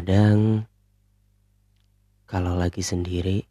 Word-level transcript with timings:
Kadang 0.00 0.64
kalau 2.24 2.56
lagi 2.56 2.80
sendiri, 2.80 3.44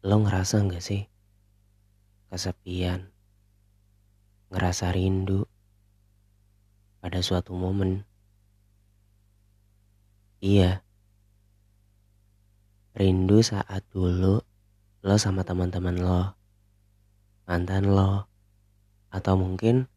lo 0.00 0.24
ngerasa 0.24 0.64
nggak 0.64 0.80
sih 0.80 1.04
kesepian, 2.32 3.04
ngerasa 4.48 4.96
rindu 4.96 5.44
pada 7.04 7.20
suatu 7.20 7.52
momen? 7.52 8.08
Iya, 10.40 10.80
rindu 12.96 13.44
saat 13.44 13.84
dulu 13.92 14.40
lo 15.04 15.16
sama 15.20 15.44
teman-teman 15.44 16.00
lo, 16.00 16.32
mantan 17.44 17.92
lo, 17.92 18.24
atau 19.12 19.36
mungkin 19.36 19.92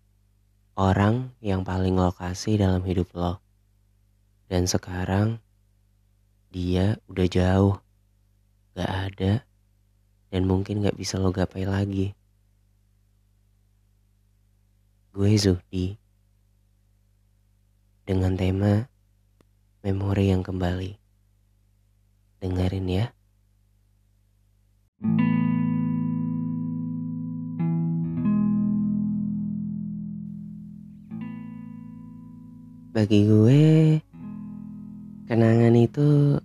orang 0.76 1.32
yang 1.40 1.64
paling 1.64 1.96
lo 1.96 2.12
kasih 2.12 2.60
dalam 2.60 2.84
hidup 2.84 3.16
lo. 3.16 3.40
Dan 4.50 4.66
sekarang 4.66 5.38
dia 6.50 6.98
udah 7.06 7.28
jauh, 7.30 7.78
gak 8.74 9.14
ada, 9.14 9.46
dan 10.34 10.42
mungkin 10.50 10.82
gak 10.82 10.98
bisa 10.98 11.22
lo 11.22 11.30
gapai 11.30 11.70
lagi. 11.70 12.18
Gue 15.14 15.38
Zuhdi, 15.38 16.02
dengan 18.10 18.34
tema 18.34 18.90
Memori 19.86 20.34
yang 20.34 20.42
Kembali. 20.42 20.98
Dengerin 22.42 22.90
ya. 22.90 23.06
Bagi 32.90 33.30
gue, 33.30 34.02
Kenangan 35.30 35.78
itu 35.78 36.42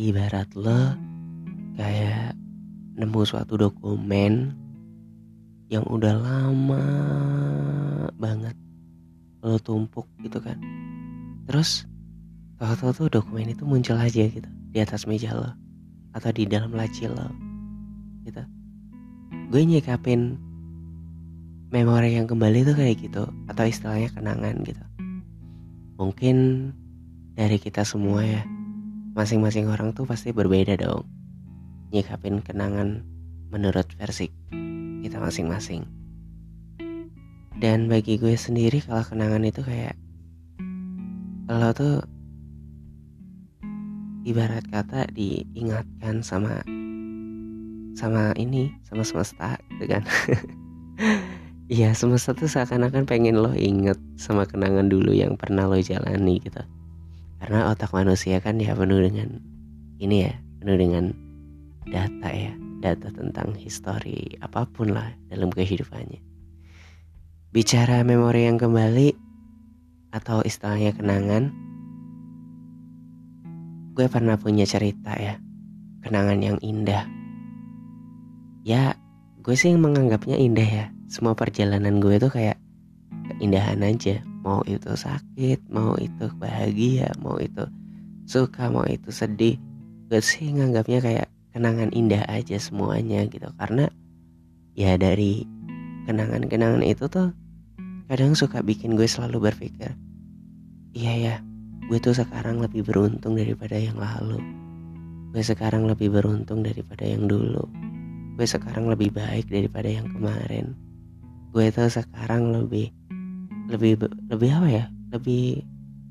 ibarat 0.00 0.48
lo 0.56 0.96
kayak 1.76 2.32
nemu 2.96 3.28
suatu 3.28 3.60
dokumen 3.60 4.56
yang 5.68 5.84
udah 5.84 6.16
lama 6.16 6.84
banget 8.16 8.56
lo 9.44 9.60
tumpuk 9.60 10.08
gitu 10.24 10.40
kan. 10.40 10.56
Terus 11.44 11.84
tahu-tahu 12.56 13.04
tuh 13.04 13.08
dokumen 13.20 13.52
itu 13.52 13.68
muncul 13.68 14.00
aja 14.00 14.24
gitu 14.32 14.48
di 14.72 14.80
atas 14.80 15.04
meja 15.04 15.36
lo 15.36 15.52
atau 16.16 16.32
di 16.32 16.48
dalam 16.48 16.72
laci 16.72 17.04
lo 17.04 17.28
gitu. 18.24 18.40
Gue 19.52 19.60
nyikapin 19.60 20.40
memori 21.68 22.16
yang 22.16 22.24
kembali 22.24 22.64
tuh 22.64 22.80
kayak 22.80 22.96
gitu 22.96 23.28
atau 23.52 23.64
istilahnya 23.68 24.08
kenangan 24.16 24.64
gitu 24.64 24.87
Mungkin 25.98 26.70
dari 27.34 27.58
kita 27.58 27.82
semua 27.82 28.22
ya, 28.22 28.46
masing-masing 29.18 29.66
orang 29.66 29.90
tuh 29.90 30.06
pasti 30.06 30.30
berbeda 30.30 30.78
dong. 30.78 31.02
Nyikapin 31.90 32.38
kenangan 32.38 33.02
menurut 33.50 33.90
versi 33.98 34.30
kita 35.02 35.18
masing-masing. 35.18 35.82
Dan 37.58 37.90
bagi 37.90 38.14
gue 38.14 38.38
sendiri 38.38 38.78
kalau 38.78 39.02
kenangan 39.02 39.42
itu 39.42 39.66
kayak 39.66 39.98
kalau 41.50 41.74
tuh 41.74 41.96
ibarat 44.22 44.62
kata 44.70 45.10
diingatkan 45.10 46.22
sama 46.22 46.62
sama 47.98 48.30
ini 48.38 48.70
sama 48.86 49.02
semesta 49.02 49.58
gitu 49.74 49.84
kan 49.90 50.06
Iya 51.68 51.92
semesta 51.92 52.32
tuh 52.32 52.48
seakan-akan 52.48 53.04
pengen 53.04 53.44
lo 53.44 53.52
inget 53.52 53.97
sama 54.18 54.44
kenangan 54.50 54.90
dulu 54.90 55.14
yang 55.14 55.38
pernah 55.38 55.70
lo 55.70 55.78
jalani 55.78 56.42
gitu. 56.42 56.58
Karena 57.38 57.70
otak 57.70 57.94
manusia 57.94 58.42
kan 58.42 58.58
ya 58.58 58.74
penuh 58.74 58.98
dengan 58.98 59.38
ini 60.02 60.26
ya 60.26 60.34
penuh 60.58 60.74
dengan 60.74 61.14
data 61.86 62.28
ya 62.34 62.52
Data 62.78 63.10
tentang 63.10 63.58
histori 63.58 64.38
apa 64.38 64.62
pun 64.70 64.94
lah 64.94 65.10
dalam 65.26 65.50
kehidupannya. 65.50 66.22
Bicara 67.50 68.06
memori 68.06 68.46
yang 68.46 68.54
kembali 68.54 69.18
atau 70.14 70.46
istilahnya 70.46 70.94
kenangan 70.94 71.50
Gue 73.98 74.06
pernah 74.06 74.38
punya 74.38 74.62
cerita 74.62 75.10
ya 75.18 75.42
Kenangan 76.06 76.38
yang 76.38 76.58
indah. 76.62 77.02
Ya 78.62 78.94
gue 79.42 79.58
sih 79.58 79.74
menganggapnya 79.74 80.38
indah 80.38 80.68
ya. 80.68 80.86
Semua 81.10 81.34
perjalanan 81.34 81.98
gue 81.98 82.22
tuh 82.22 82.30
kayak 82.30 82.62
keindahan 83.30 83.80
aja. 83.84 84.24
Mau 84.40 84.64
itu 84.64 84.88
sakit 84.96 85.68
mau 85.68 85.92
itu 86.00 86.30
bahagia 86.40 87.12
mau 87.20 87.36
itu 87.36 87.68
suka 88.24 88.72
mau 88.72 88.86
itu 88.88 89.12
sedih. 89.12 89.60
Gue 90.08 90.24
sih 90.24 90.48
nganggapnya 90.52 90.98
kayak 91.04 91.28
kenangan 91.52 91.92
indah 91.92 92.24
aja 92.28 92.56
semuanya 92.56 93.28
gitu. 93.28 93.48
Karena 93.60 93.88
ya 94.72 94.96
dari 94.96 95.44
kenangan-kenangan 96.08 96.84
itu 96.86 97.04
tuh 97.12 97.34
kadang 98.08 98.32
suka 98.32 98.64
bikin 98.64 98.96
gue 98.96 99.04
selalu 99.04 99.52
berpikir 99.52 99.92
iya 100.96 101.12
ya 101.12 101.34
gue 101.88 101.98
tuh 102.00 102.12
sekarang 102.12 102.60
lebih 102.60 102.84
beruntung 102.84 103.32
daripada 103.32 103.80
yang 103.80 103.96
lalu. 103.96 104.36
Gue 105.32 105.40
sekarang 105.40 105.88
lebih 105.88 106.12
beruntung 106.12 106.60
daripada 106.60 107.08
yang 107.08 107.24
dulu. 107.24 107.64
Gue 108.36 108.44
sekarang 108.44 108.92
lebih 108.92 109.16
baik 109.16 109.48
daripada 109.48 109.88
yang 109.88 110.04
kemarin. 110.12 110.76
Gue 111.48 111.72
tuh 111.72 111.88
sekarang 111.88 112.52
lebih 112.52 112.92
lebih 113.68 114.00
lebih 114.32 114.50
apa 114.52 114.68
ya? 114.68 114.84
Lebih 115.12 115.62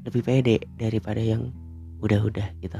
lebih 0.07 0.22
pede 0.23 0.57
daripada 0.79 1.19
yang 1.19 1.51
udah-udah 2.00 2.47
gitu. 2.63 2.79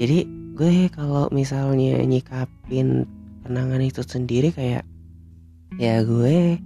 Jadi 0.00 0.18
gue 0.54 0.88
kalau 0.94 1.26
misalnya 1.34 2.00
nyikapin 2.06 3.04
kenangan 3.42 3.82
itu 3.82 4.00
sendiri 4.06 4.54
kayak 4.54 4.86
ya 5.76 6.00
gue 6.06 6.56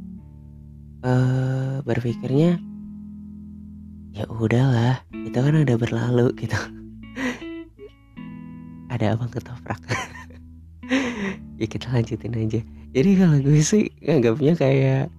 uh, 1.03 1.81
berpikirnya 1.83 2.61
ya 4.13 4.25
udahlah 4.29 5.01
itu 5.13 5.39
kan 5.41 5.55
udah 5.57 5.77
berlalu 5.81 6.27
gitu. 6.37 6.59
Ada 8.93 9.17
abang 9.17 9.33
ketoprak. 9.33 9.81
Ya 11.59 11.67
kita 11.67 11.91
lanjutin 11.91 12.39
aja. 12.39 12.63
Jadi 12.95 13.11
kalau 13.19 13.43
gue 13.43 13.59
sih 13.67 13.91
nganggapnya 13.99 14.55
kayak 14.55 15.11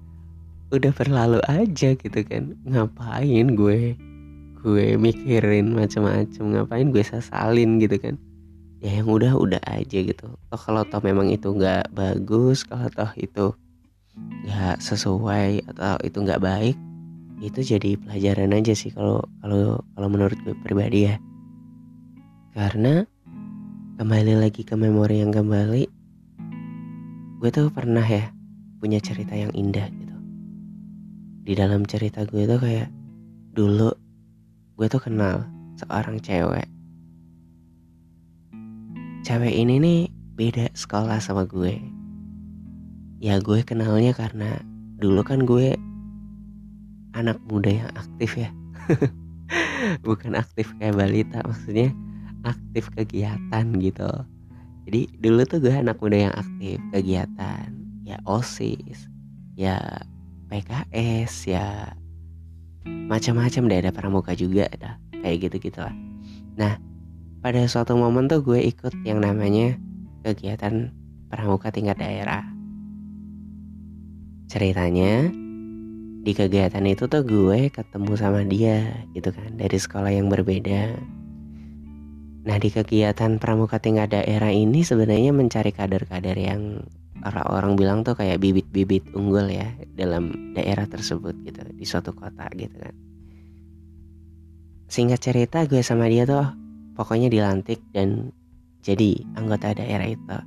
udah 0.69 0.91
berlalu 0.93 1.39
aja 1.49 1.97
gitu 1.97 2.19
kan. 2.25 2.53
Ngapain 2.65 3.57
gue 3.57 3.97
gue 4.59 4.87
mikirin 4.99 5.71
macam-macam 5.71 6.43
ngapain 6.53 6.87
gue 6.93 7.03
sesalin 7.03 7.81
gitu 7.81 7.97
kan. 7.97 8.15
Ya 8.79 9.01
yang 9.01 9.09
udah 9.11 9.35
udah 9.35 9.61
aja 9.65 9.99
gitu. 9.99 10.29
Toh 10.29 10.61
kalau 10.61 10.85
toh 10.87 11.01
memang 11.01 11.33
itu 11.33 11.51
nggak 11.51 11.91
bagus 11.91 12.63
kalau 12.63 12.87
toh 12.93 13.11
itu 13.17 13.51
nggak 14.45 14.77
sesuai 14.83 15.63
atau 15.75 15.95
itu 16.03 16.17
nggak 16.19 16.43
baik 16.43 16.75
itu 17.39 17.63
jadi 17.63 17.95
pelajaran 17.95 18.51
aja 18.51 18.75
sih 18.75 18.91
kalau 18.91 19.23
kalau 19.39 19.79
kalau 19.95 20.07
menurut 20.11 20.37
gue 20.45 20.55
pribadi 20.61 21.09
ya. 21.09 21.15
Karena 22.53 23.07
kembali 23.99 24.39
lagi 24.39 24.63
ke 24.63 24.75
memori 24.79 25.19
yang 25.19 25.35
kembali 25.35 25.83
gue 27.39 27.49
tuh 27.55 27.71
pernah 27.71 28.03
ya 28.03 28.31
punya 28.83 28.99
cerita 28.99 29.31
yang 29.31 29.51
indah 29.55 29.87
di 31.49 31.57
dalam 31.57 31.81
cerita 31.81 32.29
gue 32.29 32.45
tuh 32.45 32.61
kayak 32.61 32.93
dulu 33.57 33.89
gue 34.77 34.85
tuh 34.85 35.01
kenal 35.01 35.49
seorang 35.81 36.21
cewek. 36.21 36.69
Cewek 39.25 39.57
ini 39.57 39.81
nih 39.81 39.99
beda 40.37 40.69
sekolah 40.77 41.17
sama 41.17 41.49
gue. 41.49 41.73
Ya 43.17 43.41
gue 43.41 43.65
kenalnya 43.65 44.13
karena 44.13 44.61
dulu 45.01 45.25
kan 45.25 45.49
gue 45.49 45.73
anak 47.17 47.41
muda 47.49 47.81
yang 47.81 47.89
aktif 47.97 48.37
ya. 48.37 48.53
Bukan 50.05 50.37
aktif 50.37 50.69
kayak 50.77 51.01
balita 51.01 51.41
maksudnya 51.49 51.89
aktif 52.45 52.93
kegiatan 52.93 53.65
gitu. 53.81 54.11
Jadi 54.85 55.17
dulu 55.17 55.41
tuh 55.49 55.65
gue 55.65 55.73
anak 55.73 55.97
muda 55.97 56.29
yang 56.29 56.35
aktif 56.37 56.77
kegiatan 56.93 57.73
ya 58.05 58.21
osis 58.29 59.09
ya 59.57 59.81
PKS 60.49 61.33
ya. 61.47 61.93
Macam-macam 62.83 63.61
deh 63.69 63.79
ada 63.85 63.91
pramuka 63.93 64.33
juga 64.33 64.65
ada 64.69 64.97
kayak 65.19 65.51
gitu 65.51 65.69
gitulah 65.69 65.95
nah 66.59 66.75
pada 67.39 67.63
suatu 67.71 67.95
momen 67.95 68.27
tuh 68.27 68.43
gue 68.43 68.59
ikut 68.67 68.91
yang 69.07 69.23
namanya 69.23 69.79
kegiatan 70.27 70.91
pramuka 71.31 71.71
tingkat 71.71 71.95
daerah. 71.95 72.43
Ceritanya 74.51 75.31
di 76.19 76.35
kegiatan 76.35 76.83
itu 76.83 77.07
tuh 77.07 77.23
gue 77.23 77.71
ketemu 77.71 78.13
sama 78.19 78.43
dia 78.43 79.07
gitu 79.15 79.31
kan 79.31 79.55
dari 79.55 79.77
sekolah 79.79 80.11
yang 80.11 80.27
berbeda. 80.27 80.99
Nah 82.43 82.57
di 82.59 82.67
kegiatan 82.67 83.39
pramuka 83.39 83.79
tingkat 83.79 84.11
daerah 84.11 84.51
ini 84.51 84.83
sebenarnya 84.83 85.31
mencari 85.31 85.71
kader-kader 85.71 86.35
yang 86.35 86.83
orang-orang 87.23 87.73
bilang 87.75 87.99
tuh 88.01 88.15
kayak 88.15 88.39
bibit-bibit 88.39 89.11
unggul 89.15 89.47
ya 89.51 89.67
dalam 89.95 90.53
daerah 90.55 90.87
tersebut 90.87 91.35
gitu 91.43 91.61
di 91.75 91.85
suatu 91.85 92.15
kota 92.15 92.47
gitu 92.55 92.75
kan. 92.79 92.95
singkat 94.89 95.19
cerita 95.21 95.67
gue 95.67 95.83
sama 95.83 96.07
dia 96.07 96.23
tuh 96.23 96.47
pokoknya 96.95 97.27
dilantik 97.29 97.83
dan 97.91 98.31
jadi 98.81 99.19
anggota 99.35 99.75
daerah 99.75 100.07
itu 100.07 100.37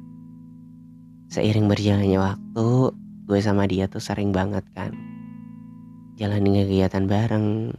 seiring 1.33 1.69
berjalannya 1.69 2.19
waktu 2.21 2.69
gue 3.29 3.41
sama 3.41 3.69
dia 3.69 3.87
tuh 3.89 4.03
sering 4.03 4.33
banget 4.33 4.65
kan 4.77 4.93
jalanin 6.17 6.65
kegiatan 6.65 7.09
bareng 7.09 7.73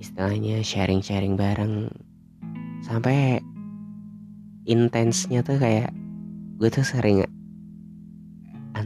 istilahnya 0.00 0.60
sharing-sharing 0.60 1.40
bareng 1.40 1.88
sampai 2.84 3.40
intensnya 4.68 5.40
tuh 5.40 5.56
kayak 5.56 5.94
gue 6.60 6.68
tuh 6.68 6.84
sering 6.84 7.24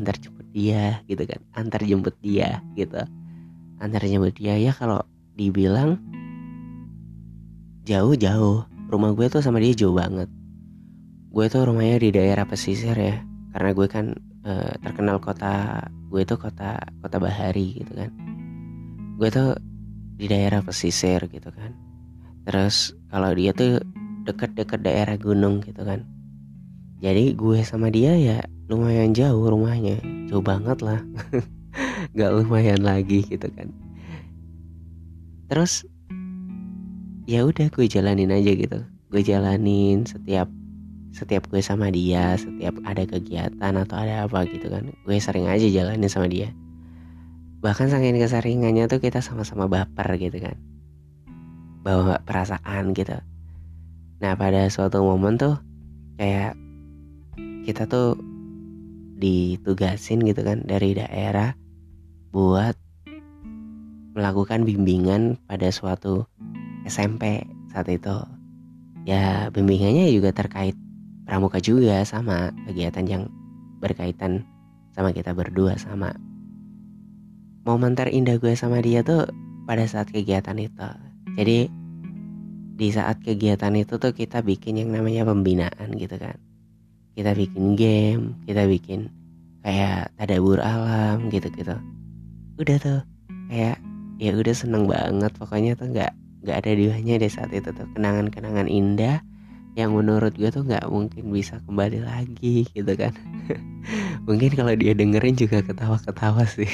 antar 0.00 0.17
jemput 0.17 0.49
dia 0.56 1.05
gitu 1.05 1.29
kan. 1.29 1.41
Antar 1.52 1.85
jemput 1.85 2.17
dia 2.25 2.64
gitu. 2.73 3.05
Antar 3.76 4.02
jemput 4.08 4.32
dia 4.32 4.56
ya 4.56 4.73
kalau 4.73 5.05
dibilang 5.37 6.00
jauh-jauh. 7.85 8.64
Rumah 8.88 9.11
gue 9.14 9.26
tuh 9.29 9.44
sama 9.44 9.61
dia 9.61 9.76
jauh 9.76 9.93
banget. 9.93 10.26
Gue 11.31 11.47
tuh 11.52 11.69
rumahnya 11.69 12.00
di 12.00 12.11
daerah 12.17 12.49
pesisir 12.49 12.97
ya. 12.97 13.20
Karena 13.52 13.70
gue 13.76 13.87
kan 13.87 14.17
uh, 14.49 14.73
terkenal 14.81 15.20
kota 15.20 15.85
gue 16.11 16.25
tuh 16.25 16.41
kota 16.41 16.81
kota 17.05 17.17
bahari 17.20 17.85
gitu 17.85 17.93
kan. 17.93 18.11
Gue 19.20 19.29
tuh 19.29 19.55
di 20.17 20.26
daerah 20.26 20.64
pesisir 20.64 21.29
gitu 21.29 21.53
kan. 21.53 21.76
Terus 22.49 22.96
kalau 23.12 23.31
dia 23.37 23.53
tuh 23.53 23.85
deket-deket 24.25 24.81
daerah 24.81 25.14
gunung 25.20 25.61
gitu 25.61 25.85
kan. 25.85 26.03
Jadi 27.00 27.32
gue 27.37 27.61
sama 27.62 27.88
dia 27.88 28.17
ya 28.17 28.41
lumayan 28.70 29.11
jauh 29.11 29.50
rumahnya. 29.50 29.99
Jauh 30.31 30.40
banget 30.40 30.78
lah. 30.78 31.02
Gak 32.19 32.31
lumayan 32.31 32.87
lagi 32.87 33.26
gitu 33.26 33.50
kan. 33.50 33.75
Terus 35.50 35.82
ya 37.26 37.43
udah 37.43 37.67
gue 37.67 37.87
jalanin 37.90 38.31
aja 38.31 38.55
gitu. 38.55 38.78
Gue 39.11 39.26
jalanin 39.26 40.06
setiap 40.06 40.46
setiap 41.11 41.50
gue 41.50 41.58
sama 41.58 41.90
dia 41.90 42.38
setiap 42.38 42.78
ada 42.87 43.02
kegiatan 43.02 43.75
atau 43.75 43.96
ada 43.99 44.31
apa 44.31 44.46
gitu 44.46 44.70
kan. 44.70 44.94
Gue 45.02 45.19
sering 45.19 45.50
aja 45.50 45.67
jalanin 45.67 46.06
sama 46.06 46.31
dia. 46.31 46.55
Bahkan 47.61 47.90
saking 47.90 48.22
keseringannya 48.22 48.87
tuh 48.87 49.02
kita 49.02 49.19
sama-sama 49.19 49.67
baper 49.67 50.14
gitu 50.22 50.38
kan. 50.38 50.55
Bawa 51.82 52.22
perasaan 52.22 52.94
gitu. 52.94 53.19
Nah 54.22 54.38
pada 54.38 54.70
suatu 54.70 55.02
momen 55.02 55.34
tuh 55.34 55.58
kayak 56.14 56.55
kita 57.67 57.90
tuh 57.90 58.30
ditugasin 59.20 60.25
gitu 60.25 60.40
kan 60.40 60.64
dari 60.64 60.96
daerah 60.96 61.52
buat 62.32 62.75
melakukan 64.17 64.64
bimbingan 64.64 65.37
pada 65.44 65.69
suatu 65.69 66.25
SMP 66.88 67.44
saat 67.70 67.87
itu. 67.93 68.17
Ya 69.05 69.52
bimbingannya 69.52 70.08
juga 70.11 70.32
terkait 70.32 70.75
pramuka 71.28 71.61
juga 71.61 72.02
sama 72.08 72.50
kegiatan 72.67 73.06
yang 73.06 73.22
berkaitan 73.78 74.49
sama 74.96 75.12
kita 75.12 75.37
berdua 75.37 75.76
sama. 75.76 76.17
Momen 77.69 77.93
terindah 77.93 78.40
gue 78.40 78.56
sama 78.56 78.81
dia 78.81 79.05
tuh 79.05 79.28
pada 79.69 79.84
saat 79.84 80.08
kegiatan 80.08 80.56
itu. 80.56 80.90
Jadi 81.37 81.69
di 82.81 82.88
saat 82.88 83.20
kegiatan 83.20 83.76
itu 83.76 84.00
tuh 84.00 84.17
kita 84.17 84.40
bikin 84.40 84.81
yang 84.81 84.90
namanya 84.96 85.28
pembinaan 85.28 85.93
gitu 86.00 86.17
kan 86.17 86.40
kita 87.18 87.34
bikin 87.34 87.74
game 87.74 88.38
kita 88.46 88.64
bikin 88.66 89.10
kayak 89.60 90.08
tadabur 90.16 90.58
alam 90.62 91.28
gitu 91.28 91.50
gitu 91.52 91.76
udah 92.60 92.76
tuh 92.76 93.00
kayak 93.48 93.80
ya 94.20 94.36
udah 94.36 94.54
seneng 94.54 94.84
banget. 94.84 95.32
Pokoknya 95.40 95.72
tuh 95.74 95.88
nggak 95.90 96.12
nggak 96.44 96.56
ada 96.60 96.70
duanya 96.76 97.14
deh 97.16 97.32
saat 97.32 97.50
itu 97.56 97.72
tuh. 97.72 97.88
Kenangan-kenangan 97.96 98.68
indah 98.68 99.24
yang 99.74 99.96
menurut 99.96 100.36
gue 100.36 100.52
tuh 100.52 100.62
nggak 100.68 100.84
mungkin 100.92 101.32
bisa 101.32 101.56
kembali 101.64 102.04
lagi 102.04 102.68
gitu 102.76 102.92
kan. 102.94 103.16
Mungkin 104.28 104.52
kalau 104.52 104.76
dia 104.76 104.92
dengerin 104.92 105.38
juga 105.40 105.64
ketawa-ketawa 105.64 106.44
sih. 106.44 106.68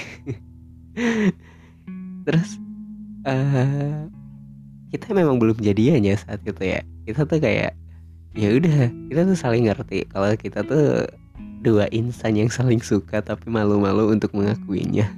Terus 2.26 2.58
uh, 3.28 4.10
kita 4.90 5.12
memang 5.14 5.38
belum 5.38 5.60
jadian 5.62 6.02
ya 6.02 6.18
saat 6.18 6.42
itu 6.42 6.58
ya. 6.58 6.82
Kita 7.06 7.28
tuh 7.28 7.38
kayak 7.38 7.78
ya 8.36 8.52
udah 8.52 8.92
kita 9.08 9.20
tuh 9.24 9.38
saling 9.38 9.66
ngerti. 9.66 10.04
Kalau 10.12 10.30
kita 10.36 10.60
tuh 10.62 11.08
dua 11.64 11.88
insan 11.90 12.36
yang 12.36 12.52
saling 12.52 12.84
suka 12.84 13.24
tapi 13.24 13.48
malu-malu 13.48 14.12
untuk 14.12 14.30
mengakuinya. 14.36 15.08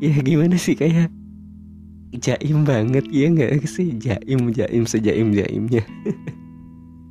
Ya 0.00 0.16
gimana 0.16 0.56
sih 0.56 0.72
kayak 0.72 1.12
jaim 2.24 2.64
banget 2.64 3.04
ya 3.12 3.28
nggak 3.28 3.68
sih? 3.68 3.92
Jaim 4.00 4.48
jaim 4.48 4.88
sejaim 4.88 5.28
jaimnya. 5.36 5.84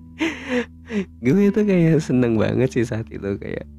Gue 1.22 1.54
tuh 1.54 1.70
kayak 1.70 2.02
seneng 2.02 2.42
banget 2.42 2.74
sih 2.74 2.82
saat 2.90 3.06
itu 3.14 3.38
kayak 3.38 3.70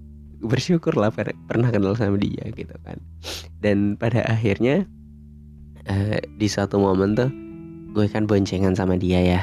bersyukur 0.47 0.95
lah 0.95 1.11
per 1.11 1.35
pernah 1.51 1.75
kenal 1.75 1.99
sama 1.99 2.23
dia 2.23 2.47
gitu 2.55 2.71
kan. 2.87 3.03
Dan 3.59 3.99
pada 3.99 4.23
akhirnya 4.31 4.87
uh, 5.91 6.23
di 6.39 6.47
satu 6.47 6.79
momen 6.79 7.19
tuh 7.19 7.35
gue 7.99 8.07
kan 8.07 8.31
boncengan 8.31 8.79
sama 8.79 8.95
dia 8.95 9.19
ya 9.19 9.43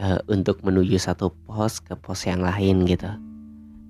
uh, 0.00 0.18
untuk 0.32 0.64
menuju 0.64 0.96
satu 0.96 1.30
pos 1.44 1.78
ke 1.84 1.92
pos 1.94 2.24
yang 2.24 2.40
lain 2.40 2.88
gitu. 2.88 3.12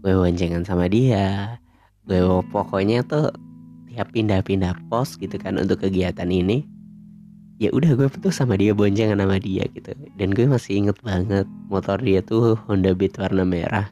Gue 0.02 0.18
boncengan 0.18 0.66
sama 0.66 0.90
dia. 0.90 1.56
Gue 2.04 2.42
pokoknya 2.50 3.06
tuh 3.06 3.30
tiap 3.86 4.10
pindah-pindah 4.10 4.74
pos 4.90 5.14
gitu 5.16 5.38
kan 5.38 5.56
untuk 5.56 5.86
kegiatan 5.86 6.26
ini 6.26 6.66
ya 7.60 7.68
udah 7.76 7.92
gue 7.92 8.08
tuh 8.08 8.32
sama 8.32 8.56
dia 8.56 8.72
boncengan 8.72 9.20
sama 9.20 9.38
dia 9.38 9.68
gitu. 9.70 9.94
Dan 10.18 10.34
gue 10.34 10.48
masih 10.50 10.84
inget 10.84 10.98
banget 11.04 11.46
motor 11.70 12.00
dia 12.02 12.24
tuh 12.24 12.58
Honda 12.66 12.96
Beat 12.96 13.20
warna 13.20 13.46
merah. 13.46 13.86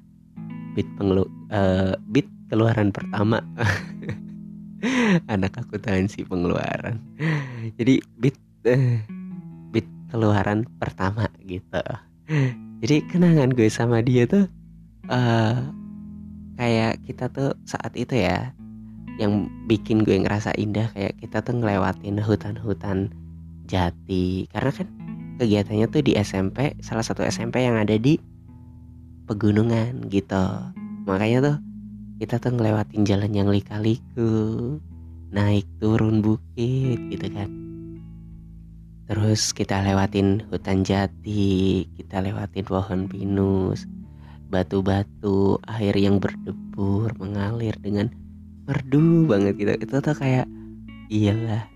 Beat 0.75 0.89
pengelu 0.99 1.29
uh, 1.55 1.95
Beat 2.11 2.27
keluaran 2.49 2.91
pertama. 2.91 3.45
Anak 5.33 5.59
aku 5.59 5.77
tahan 5.77 6.09
sih 6.09 6.25
pengeluaran. 6.25 6.97
Jadi 7.77 8.01
Beat 8.17 8.41
uh, 8.65 9.05
Beat 9.69 9.87
keluaran 10.09 10.65
pertama 10.81 11.29
gitu 11.45 12.08
jadi 12.85 12.97
kenangan 13.09 13.57
gue 13.57 13.69
sama 13.73 14.05
dia 14.05 14.29
tuh 14.29 14.47
uh, 15.09 15.57
kayak 16.61 17.01
kita 17.09 17.33
tuh 17.33 17.57
saat 17.65 17.97
itu 17.97 18.15
ya 18.19 18.53
yang 19.19 19.51
bikin 19.67 20.07
gue 20.07 20.15
ngerasa 20.15 20.55
indah 20.55 20.93
kayak 20.95 21.19
kita 21.19 21.43
tuh 21.43 21.59
ngelewatin 21.59 22.23
hutan-hutan 22.23 23.11
Jati. 23.69 24.49
Karena 24.49 24.73
kan 24.73 24.89
kegiatannya 25.37 25.87
tuh 25.93 26.01
di 26.01 26.17
SMP 26.17 26.73
salah 26.81 27.05
satu 27.05 27.21
SMP 27.27 27.67
yang 27.67 27.77
ada 27.77 28.01
di 28.01 28.17
pegunungan 29.29 30.09
gitu. 30.09 30.45
Makanya 31.05 31.39
tuh 31.45 31.57
kita 32.19 32.41
tuh 32.41 32.57
ngelewatin 32.57 33.05
jalan 33.05 33.31
yang 33.37 33.53
lika-liku 33.53 34.31
naik 35.29 35.69
turun 35.79 36.25
bukit 36.25 36.99
gitu 37.13 37.29
kan 37.37 37.68
terus 39.09 39.57
kita 39.57 39.81
lewatin 39.81 40.45
hutan 40.53 40.85
jati 40.85 41.89
kita 41.97 42.21
lewatin 42.21 42.65
pohon 42.69 43.09
pinus 43.09 43.89
batu-batu 44.49 45.61
air 45.69 45.93
yang 45.97 46.17
berdebur 46.17 47.13
mengalir 47.21 47.77
dengan 47.81 48.09
merdu 48.69 49.29
banget 49.29 49.55
gitu. 49.57 49.73
Itu 49.81 49.97
tuh 50.01 50.17
kayak 50.17 50.49
iyalah 51.13 51.69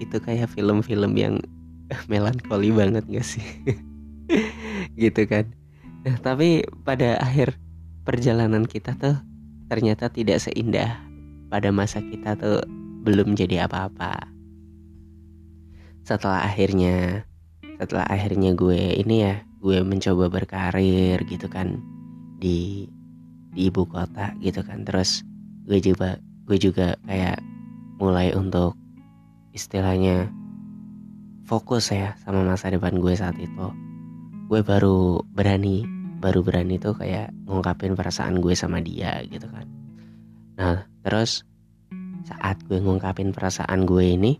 itu 0.00 0.16
kayak 0.20 0.50
film-film 0.52 1.16
yang 1.16 1.40
melankoli 2.10 2.72
banget 2.72 3.04
gak 3.08 3.24
sih? 3.24 3.44
Gitu 5.00 5.28
kan. 5.28 5.44
Nah 6.04 6.16
tapi 6.20 6.64
pada 6.84 7.20
akhir 7.20 7.56
perjalanan 8.08 8.64
kita 8.64 8.96
tuh 8.96 9.16
ternyata 9.68 10.08
tidak 10.08 10.40
seindah 10.40 11.00
pada 11.48 11.68
masa 11.72 12.00
kita 12.00 12.36
tuh 12.36 12.60
belum 13.04 13.36
jadi 13.36 13.68
apa-apa 13.68 14.33
setelah 16.04 16.44
akhirnya 16.44 17.24
setelah 17.80 18.06
akhirnya 18.06 18.52
gue 18.52 19.00
ini 19.00 19.24
ya 19.24 19.34
gue 19.64 19.80
mencoba 19.80 20.28
berkarir 20.28 21.24
gitu 21.24 21.48
kan 21.48 21.80
di 22.36 22.84
di 23.56 23.72
ibu 23.72 23.88
kota 23.88 24.36
gitu 24.44 24.60
kan. 24.60 24.84
Terus 24.84 25.24
gue 25.64 25.80
juga 25.80 26.20
gue 26.44 26.60
juga 26.60 26.94
kayak 27.08 27.40
mulai 27.96 28.36
untuk 28.36 28.76
istilahnya 29.56 30.28
fokus 31.48 31.88
ya 31.88 32.12
sama 32.20 32.44
masa 32.44 32.68
depan 32.68 33.00
gue 33.00 33.16
saat 33.16 33.40
itu. 33.40 33.66
Gue 34.52 34.60
baru 34.60 35.24
berani 35.32 35.88
baru 36.20 36.44
berani 36.44 36.76
tuh 36.76 36.96
kayak 36.96 37.32
ngungkapin 37.48 37.96
perasaan 37.96 38.44
gue 38.44 38.52
sama 38.52 38.84
dia 38.84 39.24
gitu 39.24 39.48
kan. 39.48 39.64
Nah 40.60 40.84
terus 41.00 41.48
saat 42.28 42.60
gue 42.68 42.76
ngungkapin 42.76 43.32
perasaan 43.32 43.88
gue 43.88 44.04
ini 44.04 44.36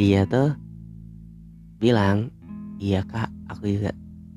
dia 0.00 0.24
tuh 0.24 0.56
bilang 1.82 2.30
iya 2.78 3.04
kak 3.04 3.28
aku 3.50 3.78
juga 3.78 3.92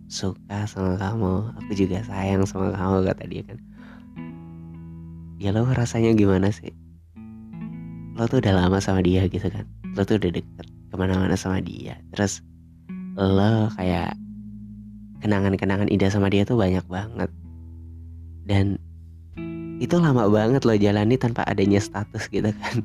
suka 0.10 0.70
sama 0.70 0.96
kamu. 0.96 1.56
Aku 1.62 1.72
juga 1.74 2.02
sayang 2.06 2.46
sama 2.46 2.72
kamu 2.74 3.10
kata 3.10 3.24
dia 3.26 3.44
kan. 3.46 3.58
Ya 5.42 5.52
lo 5.52 5.68
rasanya 5.68 6.16
gimana 6.16 6.50
sih? 6.54 6.72
Lo 8.16 8.30
tuh 8.32 8.40
udah 8.40 8.54
lama 8.56 8.80
sama 8.80 9.04
dia 9.04 9.28
gitu 9.28 9.50
kan? 9.52 9.68
Lo 9.98 10.08
tuh 10.08 10.16
udah 10.22 10.32
deket 10.32 10.68
ke 10.68 10.96
mana-mana 10.96 11.36
sama 11.36 11.60
dia. 11.60 12.00
Terus 12.16 12.40
lo 13.20 13.68
kayak 13.76 14.16
kenangan-kenangan 15.20 15.92
indah 15.92 16.12
sama 16.14 16.32
dia 16.32 16.48
tuh 16.48 16.56
banyak 16.56 16.86
banget. 16.88 17.30
Dan 18.46 18.80
itu 19.84 20.00
lama 20.00 20.32
banget 20.32 20.64
lo 20.64 20.72
jalani 20.80 21.20
tanpa 21.20 21.44
adanya 21.44 21.84
status 21.84 22.32
gitu 22.32 22.54
kan. 22.56 22.76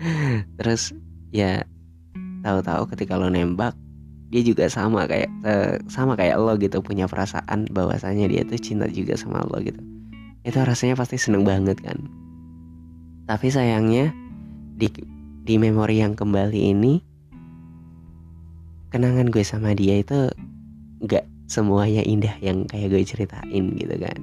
Terus 0.60 0.94
ya 1.34 1.66
tahu-tahu 2.46 2.86
ketika 2.94 3.18
lo 3.18 3.26
nembak 3.26 3.74
dia 4.30 4.42
juga 4.42 4.66
sama 4.66 5.06
kayak 5.06 5.30
sama 5.86 6.18
kayak 6.18 6.38
lo 6.38 6.54
gitu 6.58 6.82
punya 6.82 7.06
perasaan 7.06 7.70
bahwasanya 7.70 8.26
dia 8.26 8.42
tuh 8.42 8.58
cinta 8.58 8.86
juga 8.90 9.14
sama 9.14 9.42
lo 9.46 9.62
gitu. 9.62 9.78
Itu 10.42 10.58
rasanya 10.62 10.98
pasti 10.98 11.18
seneng 11.18 11.46
banget 11.46 11.78
kan. 11.78 11.98
Tapi 13.26 13.50
sayangnya 13.50 14.10
di 14.78 14.90
di 15.46 15.54
memori 15.58 16.02
yang 16.02 16.18
kembali 16.18 16.60
ini 16.74 16.98
kenangan 18.90 19.30
gue 19.30 19.46
sama 19.46 19.74
dia 19.78 20.02
itu 20.02 20.30
nggak 21.06 21.26
semuanya 21.46 22.02
indah 22.02 22.34
yang 22.42 22.66
kayak 22.66 22.98
gue 22.98 23.02
ceritain 23.06 23.64
gitu 23.78 23.94
kan. 23.94 24.18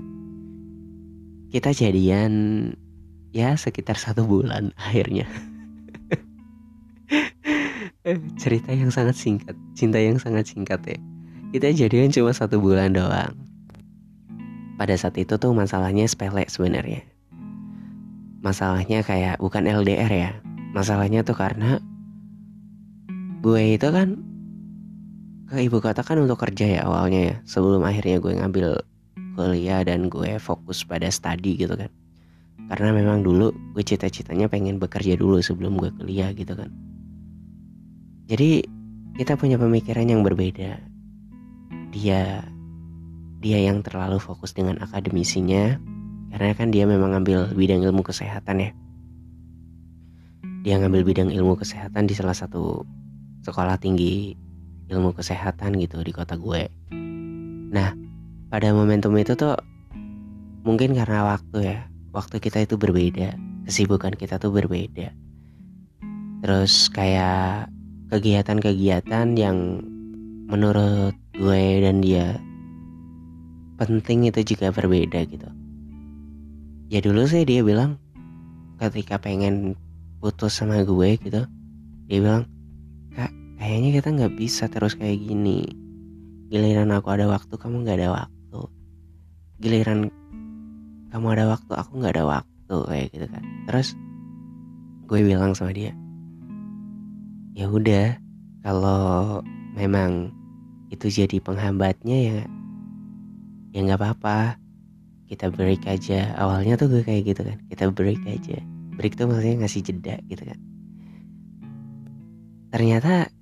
Kita 1.48 1.72
jadian 1.72 2.34
ya 3.32 3.56
sekitar 3.56 3.96
satu 3.96 4.28
bulan 4.28 4.76
akhirnya 4.92 5.28
cerita 8.36 8.76
yang 8.76 8.92
sangat 8.92 9.16
singkat. 9.16 9.56
Cinta 9.80 9.96
yang 9.96 10.20
sangat 10.20 10.52
singkat 10.52 10.84
ya. 10.84 11.00
Kita 11.56 11.68
jadian 11.72 12.12
cuma 12.12 12.36
satu 12.36 12.60
bulan 12.60 12.92
doang. 12.92 13.32
Pada 14.76 14.92
saat 15.00 15.16
itu 15.16 15.40
tuh 15.40 15.56
masalahnya 15.56 16.04
sepele 16.04 16.44
sebenarnya. 16.52 17.08
Masalahnya 18.44 19.08
kayak 19.08 19.40
bukan 19.40 19.64
LDR 19.64 20.12
ya. 20.12 20.32
Masalahnya 20.76 21.24
tuh 21.24 21.38
karena 21.40 21.80
gue 23.40 23.80
itu 23.80 23.88
kan 23.88 24.20
ke 25.48 25.64
ibu 25.64 25.80
kota 25.80 26.04
kan 26.04 26.20
untuk 26.20 26.44
kerja 26.44 26.66
ya 26.68 26.82
awalnya 26.84 27.22
ya. 27.32 27.36
Sebelum 27.48 27.88
akhirnya 27.88 28.20
gue 28.20 28.36
ngambil 28.36 28.68
kuliah 29.40 29.80
dan 29.88 30.12
gue 30.12 30.36
fokus 30.44 30.84
pada 30.84 31.08
studi 31.08 31.56
gitu 31.56 31.80
kan. 31.80 31.88
Karena 32.68 32.92
memang 32.92 33.24
dulu 33.24 33.56
gue 33.72 33.84
cita-citanya 33.86 34.52
pengen 34.52 34.76
bekerja 34.76 35.16
dulu 35.16 35.40
sebelum 35.40 35.80
gue 35.80 35.94
kuliah 35.96 36.36
gitu 36.36 36.60
kan 36.60 36.93
jadi 38.30 38.66
kita 39.20 39.38
punya 39.38 39.60
pemikiran 39.62 40.08
yang 40.10 40.22
berbeda 40.22 40.80
dia 41.94 42.44
dia 43.44 43.60
yang 43.60 43.84
terlalu 43.84 44.18
fokus 44.18 44.56
dengan 44.56 44.80
akademisinya 44.80 45.78
karena 46.34 46.56
kan 46.58 46.74
dia 46.74 46.90
memang 46.90 47.14
ngambil 47.14 47.54
bidang 47.54 47.86
ilmu 47.86 48.02
kesehatan 48.02 48.64
ya 48.64 48.72
dia 50.64 50.80
ngambil 50.80 51.04
bidang 51.04 51.30
ilmu 51.30 51.60
kesehatan 51.60 52.08
di 52.08 52.16
salah 52.16 52.34
satu 52.34 52.88
sekolah 53.44 53.76
tinggi 53.76 54.32
ilmu 54.88 55.12
kesehatan 55.12 55.76
gitu 55.82 56.00
di 56.06 56.16
kota 56.16 56.40
gue. 56.40 56.70
Nah, 57.74 57.92
pada 58.48 58.72
momentum 58.72 59.12
itu 59.18 59.34
tuh 59.36 59.58
mungkin 60.64 60.96
karena 60.96 61.36
waktu 61.36 61.58
ya, 61.66 61.80
waktu 62.16 62.40
kita 62.40 62.64
itu 62.64 62.80
berbeda, 62.80 63.36
kesibukan 63.68 64.16
kita 64.16 64.38
tuh 64.40 64.54
berbeda. 64.56 65.12
Terus 66.44 66.88
kayak 66.92 67.73
kegiatan-kegiatan 68.14 69.34
yang 69.34 69.82
menurut 70.46 71.18
gue 71.34 71.66
dan 71.82 71.98
dia 71.98 72.38
penting 73.82 74.30
itu 74.30 74.54
juga 74.54 74.70
berbeda 74.70 75.26
gitu. 75.26 75.50
Ya 76.94 77.02
dulu 77.02 77.26
sih 77.26 77.42
dia 77.42 77.66
bilang 77.66 77.98
ketika 78.78 79.18
pengen 79.18 79.74
putus 80.22 80.54
sama 80.62 80.86
gue 80.86 81.18
gitu, 81.26 81.42
dia 82.06 82.20
bilang 82.22 82.46
kayaknya 83.58 83.98
kita 83.98 84.08
nggak 84.14 84.34
bisa 84.38 84.70
terus 84.70 84.94
kayak 84.94 85.18
gini. 85.18 85.66
Giliran 86.54 86.94
aku 86.94 87.10
ada 87.18 87.26
waktu 87.26 87.58
kamu 87.58 87.82
nggak 87.82 87.98
ada 87.98 88.10
waktu. 88.14 88.62
Giliran 89.58 90.14
kamu 91.10 91.26
ada 91.34 91.50
waktu 91.50 91.74
aku 91.74 91.98
nggak 91.98 92.14
ada 92.14 92.26
waktu 92.30 92.78
kayak 92.78 93.08
gitu 93.10 93.26
kan. 93.26 93.42
Terus 93.66 93.98
gue 95.10 95.20
bilang 95.26 95.58
sama 95.58 95.74
dia 95.74 95.98
ya 97.54 97.70
udah 97.70 98.18
kalau 98.66 99.42
memang 99.78 100.34
itu 100.90 101.10
jadi 101.10 101.42
penghambatnya 101.42 102.18
ya 102.18 102.40
ya 103.74 103.80
nggak 103.82 104.00
apa-apa. 104.00 104.62
Kita 105.26 105.50
break 105.50 105.90
aja. 105.90 106.38
Awalnya 106.38 106.78
tuh 106.78 106.94
gue 106.94 107.02
kayak 107.02 107.34
gitu 107.34 107.42
kan. 107.42 107.58
Kita 107.66 107.90
break 107.90 108.22
aja. 108.30 108.62
Break 108.94 109.18
tuh 109.18 109.26
maksudnya 109.26 109.66
ngasih 109.66 109.82
jeda 109.82 110.22
gitu 110.30 110.46
kan. 110.46 110.60
Ternyata 112.70 113.34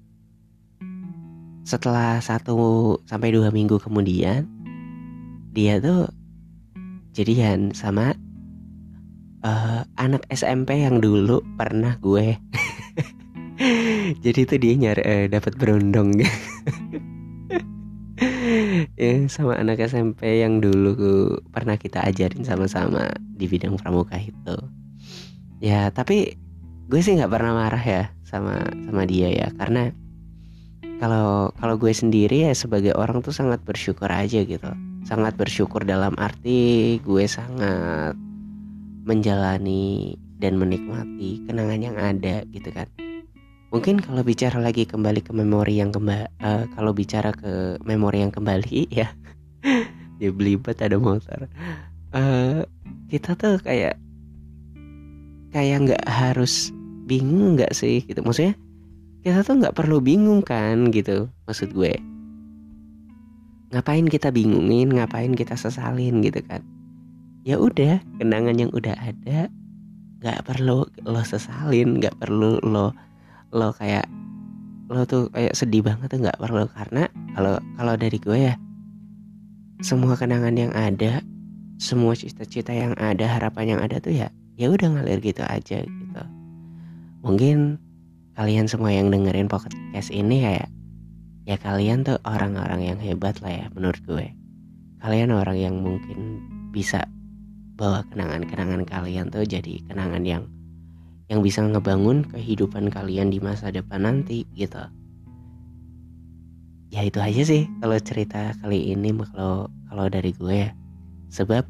setelah 1.67 2.23
satu 2.23 2.95
sampai 3.07 3.35
dua 3.35 3.51
minggu 3.51 3.79
kemudian 3.79 4.47
dia 5.51 5.79
tuh 5.83 6.07
jadian 7.11 7.75
sama 7.75 8.15
uh, 9.43 9.83
anak 9.99 10.23
SMP 10.31 10.83
yang 10.83 11.03
dulu 11.03 11.43
pernah 11.59 11.99
gue 11.99 12.39
jadi 14.25 14.39
tuh 14.47 14.59
dia 14.59 14.73
nyari 14.77 15.01
uh, 15.03 15.25
dapat 15.29 15.53
berondong. 15.57 16.17
Ya 18.93 19.17
sama 19.33 19.57
anak 19.57 19.81
SMP 19.81 20.45
yang 20.45 20.61
dulu 20.61 20.93
pernah 21.49 21.73
kita 21.73 22.05
ajarin 22.05 22.45
sama-sama 22.45 23.09
di 23.17 23.49
bidang 23.49 23.81
pramuka 23.81 24.13
itu. 24.19 24.57
Ya 25.57 25.89
tapi 25.89 26.37
gue 26.85 27.01
sih 27.01 27.17
nggak 27.17 27.33
pernah 27.33 27.57
marah 27.57 27.81
ya 27.81 28.03
sama 28.21 28.61
sama 28.85 29.09
dia 29.09 29.33
ya. 29.33 29.49
Karena 29.57 29.89
kalau 31.01 31.49
kalau 31.57 31.81
gue 31.81 31.89
sendiri 31.89 32.45
ya 32.45 32.53
sebagai 32.53 32.93
orang 32.93 33.25
tuh 33.25 33.33
sangat 33.33 33.65
bersyukur 33.65 34.11
aja 34.13 34.45
gitu. 34.45 34.69
Sangat 35.01 35.33
bersyukur 35.33 35.81
dalam 35.81 36.13
arti 36.21 37.01
gue 37.01 37.25
sangat 37.25 38.13
menjalani 39.01 40.13
dan 40.37 40.61
menikmati 40.61 41.41
kenangan 41.49 41.81
yang 41.81 41.97
ada 41.97 42.45
gitu 42.53 42.69
kan 42.69 42.85
mungkin 43.71 44.03
kalau 44.03 44.21
bicara 44.21 44.59
lagi 44.59 44.83
kembali 44.83 45.23
ke 45.23 45.31
memori 45.31 45.79
yang 45.79 45.95
kembali 45.95 46.27
uh, 46.43 46.45
eh, 46.45 46.63
kalau 46.75 46.91
bicara 46.91 47.31
ke 47.31 47.79
memori 47.87 48.19
yang 48.19 48.29
kembali 48.29 48.91
ya. 48.99 49.07
Dia 50.21 50.29
belibet 50.29 50.77
ada 50.83 50.99
motor. 51.01 51.49
Uh, 52.11 52.67
kita 53.07 53.33
tuh 53.39 53.57
kayak 53.63 53.95
kayak 55.55 55.77
nggak 55.87 56.03
harus 56.05 56.69
bingung 57.07 57.57
nggak 57.57 57.71
sih 57.71 58.03
gitu. 58.03 58.19
Maksudnya 58.21 58.59
kita 59.23 59.41
tuh 59.47 59.63
nggak 59.63 59.73
perlu 59.73 60.03
bingung 60.03 60.43
kan 60.43 60.91
gitu 60.91 61.31
maksud 61.47 61.71
gue. 61.71 61.95
Ngapain 63.71 64.03
kita 64.11 64.35
bingungin 64.35 64.91
ngapain 64.91 65.31
kita 65.31 65.55
sesalin 65.55 66.19
gitu 66.19 66.43
kan. 66.43 66.61
Ya 67.47 67.57
udah 67.57 68.03
kenangan 68.19 68.59
yang 68.59 68.69
udah 68.75 68.93
ada 68.99 69.47
nggak 70.21 70.45
perlu 70.45 70.85
lo 71.07 71.21
sesalin 71.25 71.97
nggak 71.97 72.13
perlu 72.21 72.61
lo 72.61 72.93
lo 73.51 73.75
kayak 73.75 74.07
lo 74.91 75.07
tuh 75.07 75.31
kayak 75.31 75.55
sedih 75.55 75.83
banget 75.83 76.11
tuh 76.11 76.19
nggak 76.23 76.39
perlu 76.39 76.67
karena 76.71 77.07
kalau 77.35 77.55
kalau 77.79 77.93
dari 77.95 78.17
gue 78.19 78.37
ya 78.51 78.55
semua 79.83 80.15
kenangan 80.19 80.55
yang 80.55 80.73
ada 80.75 81.23
semua 81.81 82.13
cita-cita 82.13 82.71
yang 82.75 82.93
ada 82.99 83.25
harapan 83.25 83.77
yang 83.77 83.81
ada 83.81 83.97
tuh 84.03 84.13
ya 84.13 84.27
ya 84.59 84.67
udah 84.67 84.87
ngalir 84.99 85.19
gitu 85.23 85.41
aja 85.47 85.83
gitu 85.83 86.23
mungkin 87.23 87.79
kalian 88.35 88.65
semua 88.65 88.95
yang 88.95 89.11
dengerin 89.11 89.51
podcast 89.51 90.09
ini 90.09 90.43
kayak 90.43 90.69
ya 91.45 91.57
kalian 91.57 92.05
tuh 92.05 92.17
orang-orang 92.23 92.93
yang 92.93 92.99
hebat 93.01 93.37
lah 93.41 93.51
ya 93.51 93.65
menurut 93.73 94.01
gue. 94.05 94.33
Kalian 95.01 95.33
orang 95.33 95.57
yang 95.57 95.75
mungkin 95.81 96.41
bisa 96.69 97.01
bawa 97.75 98.05
kenangan-kenangan 98.13 98.85
kalian 98.85 99.33
tuh 99.33 99.41
jadi 99.41 99.81
kenangan 99.89 100.21
yang 100.21 100.43
yang 101.31 101.39
bisa 101.39 101.63
ngebangun 101.63 102.27
kehidupan 102.27 102.91
kalian 102.91 103.31
di 103.31 103.39
masa 103.39 103.71
depan 103.71 104.03
nanti 104.03 104.43
gitu. 104.51 104.83
Ya 106.91 107.07
itu 107.07 107.23
aja 107.23 107.41
sih 107.47 107.71
kalau 107.79 107.95
cerita 108.03 108.51
kali 108.59 108.91
ini 108.91 109.15
kalau 109.31 109.71
kalau 109.87 110.05
dari 110.11 110.35
gue 110.35 110.67
ya. 110.67 110.71
Sebab 111.31 111.63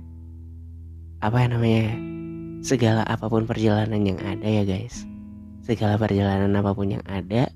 apa 1.21 1.37
yang 1.45 1.53
namanya 1.53 1.85
segala 2.65 3.05
apa 3.05 3.29
pun 3.29 3.45
perjalanan 3.45 4.01
yang 4.01 4.17
ada 4.25 4.49
ya 4.49 4.65
guys 4.65 5.05
segala 5.61 5.95
perjalanan 5.97 6.51
apa 6.57 6.73
pun 6.73 6.89
yang 6.89 7.05
ada, 7.05 7.47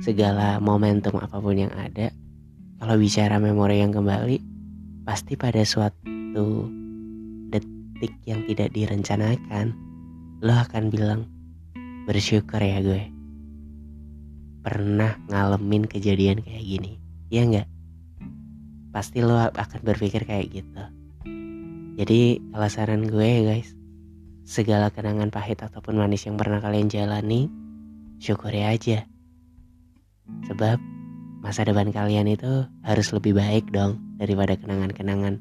segala 0.00 0.56
momentum 0.58 1.20
apa 1.20 1.36
pun 1.38 1.54
yang 1.54 1.72
ada, 1.76 2.08
kalau 2.80 2.96
bicara 2.96 3.36
memori 3.36 3.84
yang 3.84 3.92
kembali, 3.92 4.40
pasti 5.04 5.36
pada 5.36 5.60
suatu 5.60 6.66
detik 7.52 8.12
yang 8.24 8.40
tidak 8.48 8.72
direncanakan, 8.72 9.76
lo 10.40 10.56
akan 10.56 10.88
bilang, 10.88 11.28
bersyukur 12.10 12.58
ya 12.58 12.82
gue. 12.82 13.06
Pernah 14.66 15.14
ngalamin 15.30 15.86
kejadian 15.86 16.42
kayak 16.42 16.66
gini, 16.66 16.98
ya 17.30 17.46
nggak? 17.46 17.68
Pasti 18.90 19.22
lo 19.22 19.38
akan 19.38 19.80
berpikir 19.86 20.26
kayak 20.26 20.50
gitu. 20.50 20.82
Jadi 22.02 22.42
kalau 22.50 22.66
saran 22.66 23.06
gue 23.06 23.22
ya 23.22 23.54
guys, 23.54 23.78
segala 24.42 24.90
kenangan 24.90 25.30
pahit 25.30 25.62
ataupun 25.62 26.02
manis 26.02 26.26
yang 26.26 26.34
pernah 26.34 26.58
kalian 26.58 26.90
jalani, 26.90 27.46
syukuri 28.18 28.66
aja. 28.66 29.06
Sebab 30.50 30.82
masa 31.46 31.62
depan 31.62 31.94
kalian 31.94 32.26
itu 32.26 32.66
harus 32.82 33.14
lebih 33.14 33.38
baik 33.38 33.70
dong 33.70 34.02
daripada 34.18 34.58
kenangan-kenangan 34.58 35.38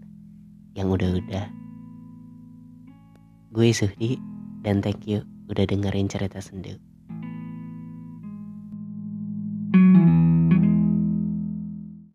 yang 0.78 0.94
udah-udah. 0.94 1.50
Gue 3.50 3.74
Suhdi 3.74 4.22
dan 4.62 4.86
thank 4.86 5.10
you 5.10 5.26
udah 5.50 5.66
dengerin 5.66 6.08
cerita 6.08 6.40
sendu. 6.40 6.78